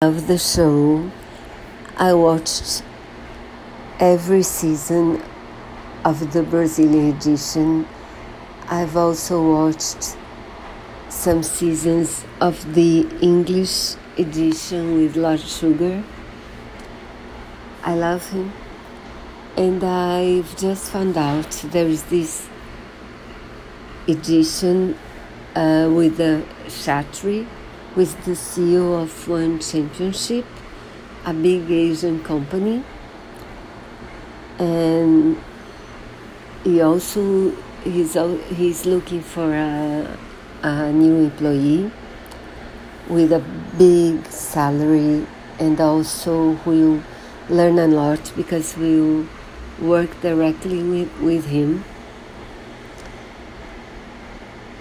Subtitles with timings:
[0.00, 1.10] of the show.
[1.96, 2.84] I watched
[3.98, 5.20] every season
[6.04, 7.84] of the Brazilian edition.
[8.68, 10.16] I've also watched
[11.08, 16.04] some seasons of the English edition with Lord Sugar.
[17.82, 18.52] I love him.
[19.56, 22.48] And I've just found out there is this
[24.06, 24.96] edition
[25.56, 27.48] uh, with the Chatri
[27.98, 30.46] with the CEO of One Championship,
[31.26, 32.84] a big Asian company,
[34.56, 35.36] and
[36.62, 37.50] he also
[37.82, 38.16] he's
[38.56, 40.16] he's looking for a,
[40.62, 41.90] a new employee
[43.08, 43.42] with a
[43.76, 45.26] big salary
[45.58, 47.02] and also will
[47.50, 49.26] learn a lot because we'll
[49.80, 51.84] work directly with, with him.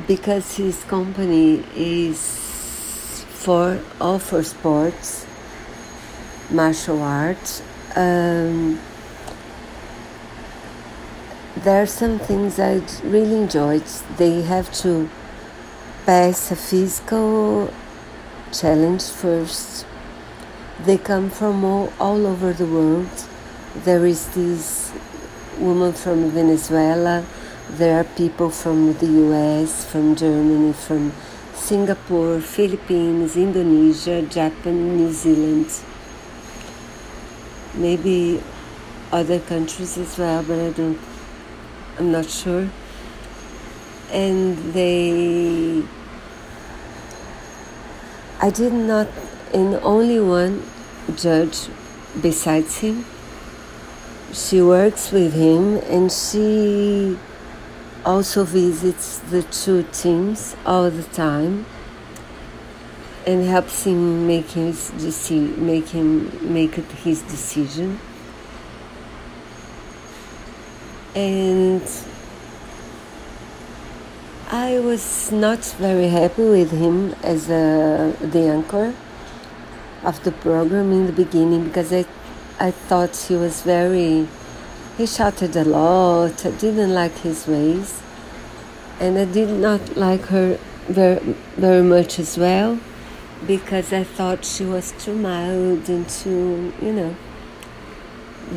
[0.06, 2.48] Because his company is
[3.38, 5.26] for all for sports,
[6.50, 7.62] martial arts.
[7.96, 8.80] Um,
[11.64, 13.86] there are some things I really enjoyed.
[14.18, 15.10] They have to
[16.06, 17.72] pass a physical
[18.52, 19.86] challenge first.
[20.86, 23.10] They come from all, all over the world.
[23.76, 24.92] There is this
[25.60, 27.26] woman from Venezuela.
[27.70, 31.12] There are people from the US, from Germany, from
[31.58, 35.68] Singapore, Philippines, Indonesia, Japan, New Zealand.
[37.74, 38.42] Maybe
[39.12, 41.00] other countries as well, but I don't,
[41.98, 42.70] I'm not sure.
[44.12, 45.84] And they,
[48.40, 49.08] I did not,
[49.54, 50.64] in only one
[51.18, 51.68] judge
[52.22, 53.04] besides him.
[54.32, 57.18] She works with him and she
[58.08, 61.66] also visits the two teams all the time
[63.26, 68.00] and helps him make his deci- make him make his decision.
[71.14, 71.84] And
[74.50, 78.94] I was not very happy with him as a, the anchor
[80.04, 82.06] of the program in the beginning because I
[82.58, 84.30] I thought he was very
[84.98, 86.44] he shouted a lot.
[86.46, 88.02] I didn't like his ways.
[89.00, 91.20] And I did not like her very,
[91.56, 92.80] very much as well
[93.46, 97.16] because I thought she was too mild and too, you know.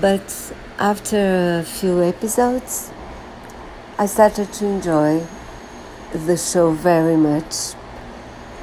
[0.01, 2.91] But after a few episodes,
[3.99, 5.27] I started to enjoy
[6.15, 7.75] the show very much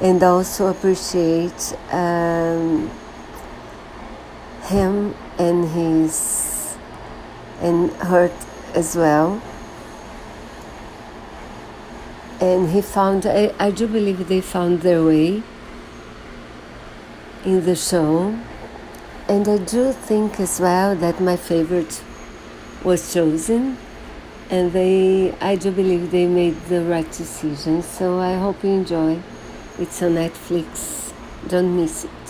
[0.01, 2.89] and also appreciate um,
[4.63, 6.47] him and his
[7.67, 8.37] and hurt
[8.73, 9.41] as well.
[12.39, 15.43] And he found, I, I do believe they found their way
[17.43, 18.37] in the show.
[19.27, 22.01] And I do think as well that my favorite
[22.83, 23.77] was chosen.
[24.49, 27.81] And they, I do believe they made the right decision.
[27.81, 29.19] So I hope you enjoy.
[29.77, 31.11] It's on Netflix.
[31.47, 32.26] Don't miss it.